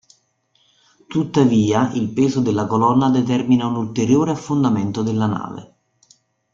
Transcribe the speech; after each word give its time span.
Tuttavia, 1.07 1.91
il 1.91 2.09
peso 2.09 2.39
della 2.39 2.65
colonna 2.65 3.09
determina 3.11 3.67
un 3.67 3.75
ulteriore 3.75 4.31
affondamento 4.31 5.03
della 5.03 5.27
nave. 5.27 5.73